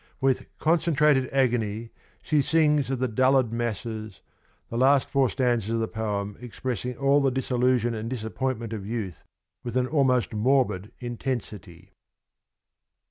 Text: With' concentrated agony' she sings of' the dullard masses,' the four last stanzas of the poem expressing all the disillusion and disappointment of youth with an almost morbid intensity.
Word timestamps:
With' 0.19 0.47
concentrated 0.57 1.29
agony' 1.31 1.91
she 2.23 2.41
sings 2.41 2.89
of' 2.89 2.97
the 2.97 3.07
dullard 3.07 3.53
masses,' 3.53 4.23
the 4.71 4.75
four 5.01 5.25
last 5.25 5.33
stanzas 5.33 5.69
of 5.69 5.79
the 5.79 5.87
poem 5.87 6.37
expressing 6.39 6.97
all 6.97 7.21
the 7.21 7.29
disillusion 7.29 7.93
and 7.93 8.09
disappointment 8.09 8.73
of 8.73 8.83
youth 8.83 9.23
with 9.63 9.77
an 9.77 9.85
almost 9.85 10.33
morbid 10.33 10.91
intensity. 11.01 11.91